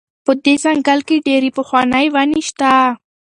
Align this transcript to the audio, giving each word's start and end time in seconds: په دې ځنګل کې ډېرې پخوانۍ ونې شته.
په 0.25 0.31
دې 0.43 0.53
ځنګل 0.63 0.99
کې 1.07 1.23
ډېرې 1.27 1.49
پخوانۍ 1.57 2.05
ونې 2.13 2.41
شته. 2.49 2.71